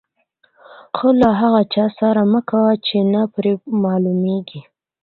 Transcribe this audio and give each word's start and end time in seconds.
ښه 0.97 1.09
له 1.21 1.29
هغه 1.41 1.61
چا 1.73 1.85
سره 1.99 2.21
مه 2.31 2.41
کوئ، 2.49 2.75
چي 2.85 2.97
نه 3.13 3.21
پر 3.33 3.45
معلومېږي. 3.83 4.61